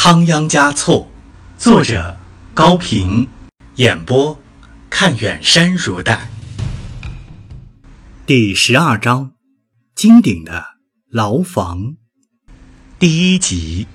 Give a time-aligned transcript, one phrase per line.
[0.00, 1.10] 仓央嘉措，
[1.58, 2.16] 作者
[2.54, 3.26] 高平，
[3.74, 4.40] 演播
[4.88, 6.30] 看远山如黛。
[8.24, 9.32] 第十二章，
[9.96, 10.64] 金顶的
[11.10, 11.96] 牢房，
[12.96, 13.88] 第一集。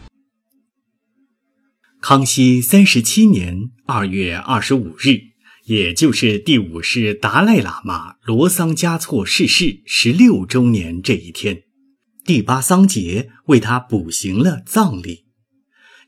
[2.01, 5.31] 康熙三十七年二月二十五日，
[5.63, 11.63] 也就是第五世达赖喇嘛罗桑嘉措逝世十六周年这一天，
[12.25, 15.23] 第八桑杰为他补行了葬礼。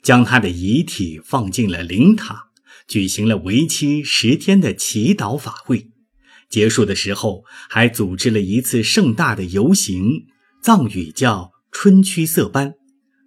[0.05, 2.49] 将他的遗体放进了灵塔，
[2.87, 5.89] 举行了为期十天的祈祷法会。
[6.47, 10.27] 结束的时候，还组织了一次盛大的游行，
[10.61, 12.75] 藏语叫“春驱色班”。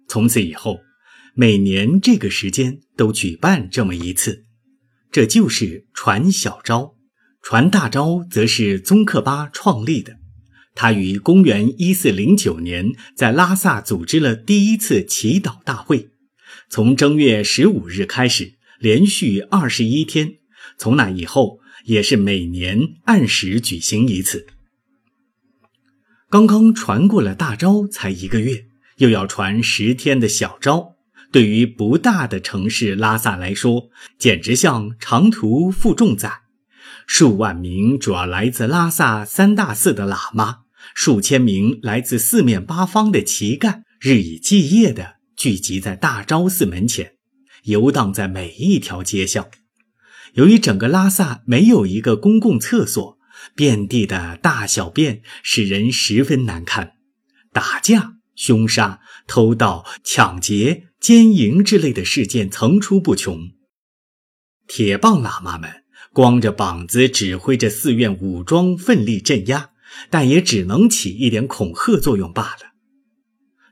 [0.07, 0.79] 从此以后，
[1.35, 4.45] 每年这个时间都举办这么一次。
[5.11, 6.95] 这就是传小昭，
[7.41, 10.15] 传大昭则是宗喀巴创立的。
[10.75, 16.11] 他于公元一四零九年在拉萨组织了第一次祈祷大会。
[16.69, 20.35] 从正月十五日开始，连续二十一天。
[20.77, 24.45] 从那以后，也是每年按时举行一次。
[26.29, 28.65] 刚刚传过了大招，才一个月，
[28.97, 30.93] 又要传十天的小招，
[31.31, 36.41] 对于不大的城市拉萨来说，简直像长途负重载。
[37.07, 40.59] 数万名主要来自拉萨三大寺的喇嘛，
[40.93, 45.18] 数千名来自四面八方的乞丐，日以继夜的。
[45.39, 47.13] 聚集在大昭寺门前，
[47.63, 49.49] 游荡在每一条街巷。
[50.33, 53.17] 由于整个拉萨没有一个公共厕所，
[53.55, 56.95] 遍地的大小便使人十分难堪。
[57.53, 63.51] 打架、凶杀、偷盗、抢劫、奸淫之类的事件层出不穷。
[64.67, 69.69] 铁棒喇嘛们光着膀子指挥着寺院武装奋力镇压，
[70.09, 72.68] 但也只能起一点恐吓作用罢了。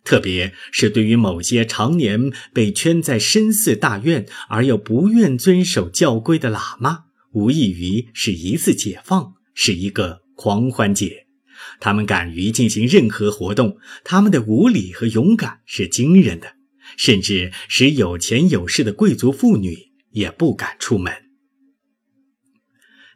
[0.07, 11.25] 特别是对于某些常年被圈在深寺大院而又不愿遵守教规的喇嘛，无异于是一次解放，是一个狂欢节。
[11.81, 16.53] 他们敢于进行任何活动，他们的无礼和勇敢是惊人的，
[16.95, 21.11] 甚至使有钱有势的贵族妇女也不敢出门。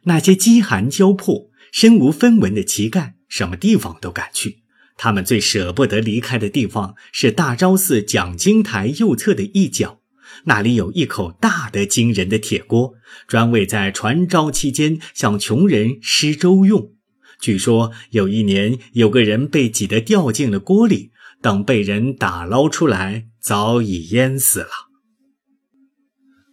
[0.04, 4.61] 那些饥寒交迫、身无分文的乞丐，什么地方都敢去。
[5.02, 9.98] 他们最舍不得离开的地方是大昭寺讲经台右侧的一角，
[10.44, 12.94] 那里有一口大得惊人的铁锅，
[13.26, 16.92] 专为在传召期间向穷人施粥用。
[17.40, 24.70] 据说有一年，有个人被挤得掉进了锅里，等被人打捞出来，早已淹死了。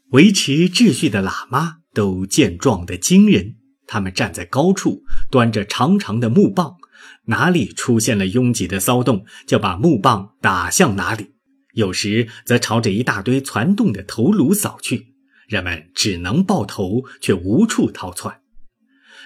[0.10, 6.79] 维持秩序的喇嘛都健壮得惊人，他们站在高处，端着长长的木棒。
[7.26, 11.26] 哪里出现了拥挤的骚动，就把木棒打向哪里；
[11.74, 15.14] 有时则朝着一大堆攒动的头颅扫去，
[15.48, 18.42] 人们只能抱头，却无处逃窜。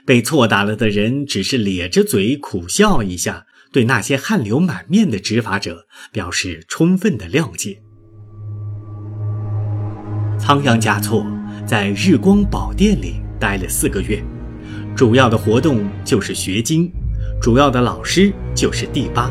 [0.06, 7.82] 被错打了的人只是咧着嘴苦笑一下，对那些汗流满面的执法者表示充分的谅解。
[10.38, 11.26] 仓央嘉措
[11.66, 14.22] 在日光宝殿里待了四个月，
[14.94, 16.92] 主要的活动就是学经。
[17.44, 19.30] 主要的老师就是第八。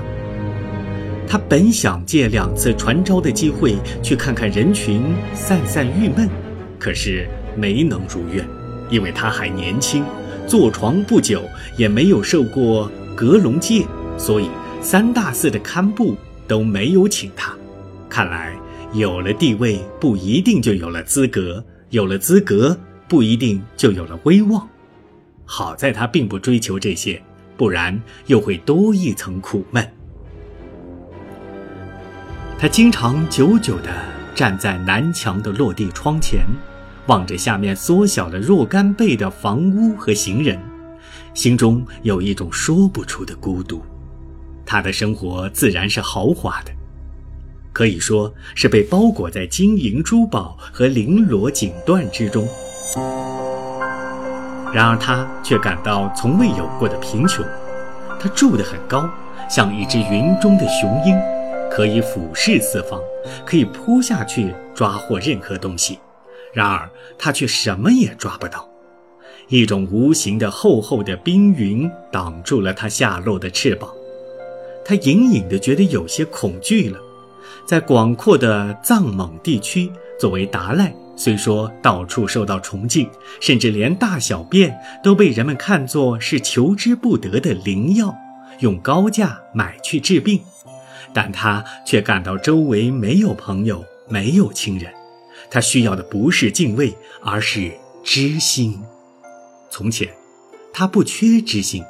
[1.27, 5.03] 他本想借两次传召的机会去看看人群，
[5.33, 6.28] 散散郁闷，
[6.78, 8.47] 可是没能如愿，
[8.91, 10.05] 因为他还年轻，
[10.47, 11.43] 坐床不久，
[11.78, 13.87] 也没有受过阁龙戒，
[14.19, 14.50] 所以
[14.83, 16.15] 三大寺的堪布
[16.47, 17.56] 都没有请他。
[18.11, 18.55] 看来
[18.93, 24.69] 有了地位不一定就有了资格，有了资格不一定就有了威望。
[25.47, 27.19] 好在他并不追求这些。
[27.57, 29.87] 不然又会多一层苦闷。
[32.59, 33.91] 他经常久久地
[34.35, 36.45] 站在南墙的落地窗前，
[37.07, 40.59] 望着下面缩小了若干倍的房屋和行人，
[41.35, 43.83] 心中有一种说不出的孤独。
[44.65, 46.73] 他的生活自然是豪华的，
[47.73, 52.47] 可以说是被包裹在金银珠宝和绫罗锦缎之中。
[54.73, 57.45] 然而他却感到从未有过的贫穷。
[58.19, 59.09] 他住得很高，
[59.51, 61.19] 像一只云中的雄鹰，
[61.71, 63.01] 可以俯视四方，
[63.45, 65.99] 可以扑下去抓获任何东西。
[66.53, 66.89] 然而
[67.19, 68.69] 他却什么也抓不到，
[69.49, 73.91] 一种无形的厚厚的冰云挡住了他下落的翅膀。
[74.85, 76.99] 他隐隐地觉得有些恐惧了。
[77.67, 80.95] 在广阔的藏蒙地区，作为达赖。
[81.14, 83.09] 虽说到处受到崇敬，
[83.41, 88.17] 甚至连大小便都被人们看作是求之不得的灵药，
[88.61, 90.41] 用高价买去治病，
[91.12, 94.93] 但他却感到周围没有朋友，没有亲人，
[95.50, 97.73] 他需要的不是敬畏，而是
[98.03, 98.81] 知心。
[99.70, 100.09] 从前，
[100.73, 101.85] 他不缺知心，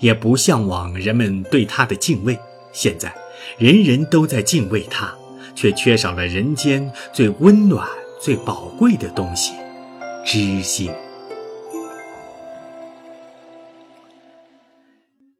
[0.00, 2.38] 也不向往人们对他的敬畏。
[2.72, 3.14] 现在，
[3.56, 5.14] 人人都在敬畏他，
[5.54, 7.88] 却缺少了人间最温暖、
[8.20, 9.54] 最宝贵的东西——
[10.26, 10.90] 知心。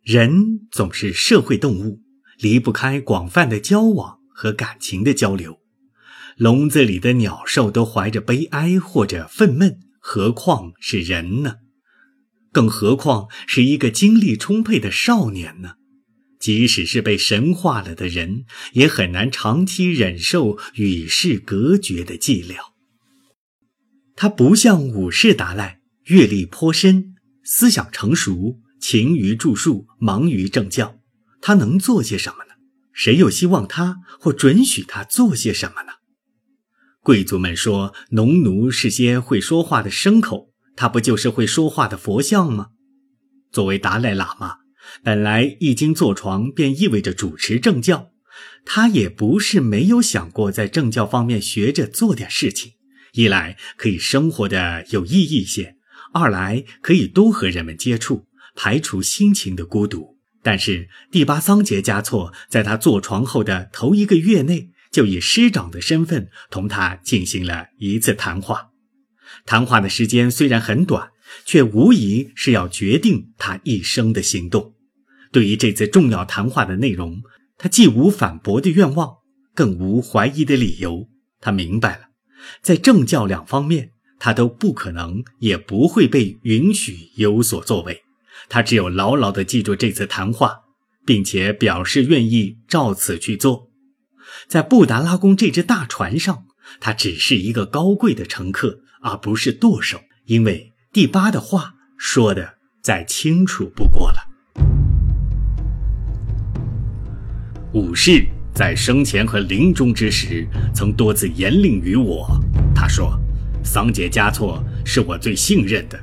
[0.05, 2.01] 人总是社会动物，
[2.39, 5.59] 离不开广泛的交往和感情的交流。
[6.37, 11.57] 笼子里的鸟兽都怀着悲哀或者愤懑，何况是人呢？
[12.53, 15.73] 更何况是一个精力充沛的少年呢？
[16.39, 22.57] 即使是被神化了的人，也很难长期忍受与世隔绝的寂寥。
[24.15, 27.15] 他不像武士达赖，阅历颇深，
[27.45, 30.99] 思想成熟，勤于著述，忙于政教。
[31.41, 32.55] 他能做些什么呢？
[32.93, 35.93] 谁又希望他或准许他做些什么呢？
[37.01, 42.71] 贵族们说，农奴是些会说话的牲口，他不就是会说话的佛像吗？
[43.53, 44.57] 作为达赖喇嘛。
[45.03, 48.11] 本来一经坐床便意味着主持政教，
[48.65, 52.73] 他也不是没有想过在政教方面学着做点事情。
[53.13, 55.77] 一来可以生活的有意义些，
[56.13, 60.19] 二来可以多和人们接触，排除心情的孤独。
[60.43, 68.69] 但是第八桑杰嘉措在他坐床后的头一个月内，就以师长的身份同他进行了一次谈话。
[69.45, 71.11] 谈话的时间虽然很短，
[71.45, 74.75] 却无疑是要决定他一生的行动。
[75.33, 77.23] 对于这次重要谈话的内容，
[77.57, 79.17] 他既无反驳的愿望，
[79.55, 81.09] 更无怀疑的理由。
[81.41, 82.05] 他明白了，
[82.63, 88.03] 在政教两方面，他都不可能，也不会被允许有所作为。
[88.49, 90.61] 他只有牢牢地记住这次谈话，
[91.05, 93.69] 并且表示愿意照此去做。
[94.47, 96.45] 在布达拉宫这只大船上，
[96.81, 100.01] 他只是一个高贵的乘客，而不是舵手。
[100.27, 104.28] 因为第八的话说的再清楚不过了。
[107.75, 108.25] 武士
[108.55, 112.27] 在生前和临终之时，曾多次严令于我。
[112.75, 113.13] 他说
[113.63, 116.01] ：“桑杰嘉措是我最信任的，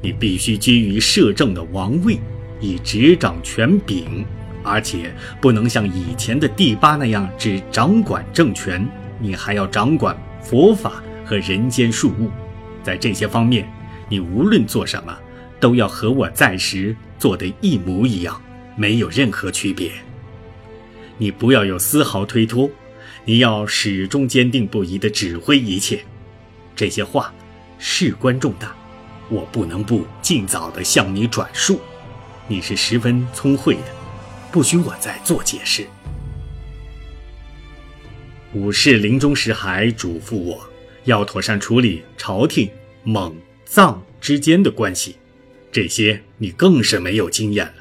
[0.00, 2.20] 你必须居于摄政的王位，
[2.60, 4.24] 以执掌权柄，
[4.62, 8.88] 而且不能像以前的第八那样只掌管政权，
[9.18, 12.30] 你还要掌管佛法和人间事务。
[12.80, 13.68] 在这些方面，
[14.08, 15.12] 你无论做什么，
[15.58, 18.40] 都要和我在时做的一模一样，
[18.76, 19.90] 没有任何区别。”
[21.18, 22.70] 你不要有丝毫推脱，
[23.24, 26.04] 你要始终坚定不移地指挥一切。
[26.76, 27.34] 这些话
[27.78, 28.74] 事关重大，
[29.28, 31.80] 我不能不尽早地向你转述。
[32.46, 33.92] 你是十分聪慧的，
[34.52, 35.86] 不需我再做解释。
[38.54, 40.66] 武士临终时还嘱咐我，
[41.04, 42.70] 要妥善处理朝廷
[43.02, 43.36] 蒙
[43.66, 45.16] 藏之间的关系，
[45.70, 47.74] 这些你更是没有经验。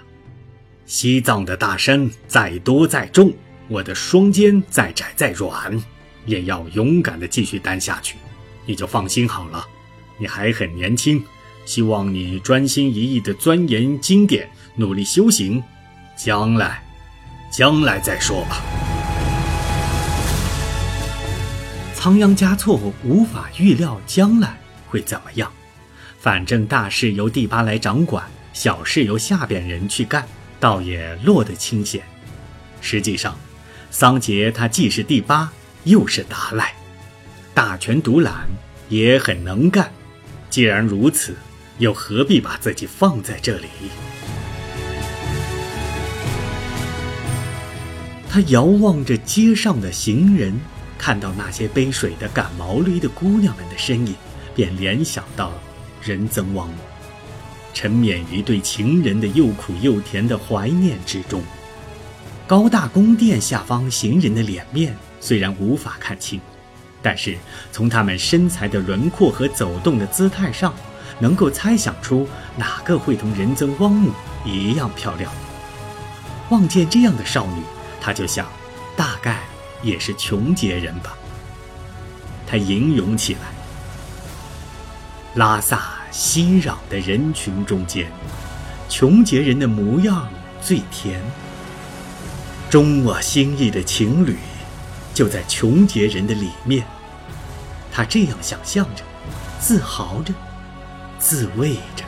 [0.87, 3.33] 西藏的大山再多再重，
[3.67, 5.77] 我的双肩再窄再软，
[6.25, 8.15] 也要勇敢地继续担下去。
[8.65, 9.67] 你就放心好了，
[10.17, 11.21] 你还很年轻，
[11.65, 15.61] 希望你专心一意地钻研经典，努力修行。
[16.15, 16.81] 将来，
[17.51, 18.63] 将来再说吧。
[21.93, 25.51] 仓央嘉措无法预料将来会怎么样，
[26.17, 30.25] 反正大事由第八来掌管，小事由下边人去干。
[30.59, 32.01] 倒也落得清闲。
[32.81, 33.37] 实际上，
[33.89, 35.51] 桑杰他既是第八，
[35.83, 36.73] 又是达赖，
[37.53, 38.47] 大权独揽，
[38.89, 39.91] 也很能干。
[40.49, 41.35] 既然如此，
[41.77, 43.67] 又何必把自己放在这里？
[48.29, 50.59] 他遥望着街上的行人，
[50.97, 54.15] 看到那些背水的赶毛驴的姑娘们的身影，
[54.53, 55.51] 便联想到
[56.01, 56.75] 仁增旺姆。
[57.73, 61.41] 沉湎于对情人的又苦又甜的怀念之中。
[62.47, 66.39] 高大宫殿下方行人的脸面虽然无法看清，
[67.01, 67.37] 但是
[67.71, 70.73] 从他们身材的轮廓和走动的姿态上，
[71.19, 74.11] 能够猜想出哪个会同仁增汪姆
[74.45, 75.31] 一样漂亮。
[76.49, 77.61] 望见这样的少女，
[77.99, 78.47] 他就想，
[78.95, 79.41] 大概
[79.83, 81.17] 也是琼杰人吧。
[82.47, 83.39] 他吟咏起来
[85.35, 88.11] ：“拉萨。”熙攘的人群中间，
[88.89, 90.27] 穷杰人的模样
[90.59, 91.21] 最甜。
[92.71, 94.35] 中我心意的情侣，
[95.13, 96.83] 就在穷杰人的里面。
[97.91, 99.03] 他这样想象着，
[99.59, 100.33] 自豪着，
[101.19, 102.03] 自慰着。